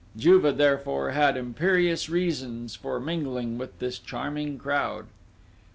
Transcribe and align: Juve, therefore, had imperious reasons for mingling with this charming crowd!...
Juve, 0.17 0.57
therefore, 0.57 1.11
had 1.11 1.37
imperious 1.37 2.09
reasons 2.09 2.73
for 2.73 2.99
mingling 2.99 3.59
with 3.59 3.77
this 3.77 3.99
charming 3.99 4.57
crowd!... 4.57 5.05